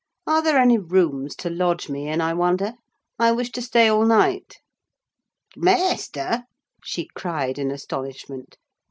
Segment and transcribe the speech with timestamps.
[0.25, 2.73] Are there any rooms to lodge me in, I wonder?
[3.19, 4.53] I wish to stay all night."
[5.53, 6.45] "T' maister!"
[6.83, 8.57] she cried in astonishment.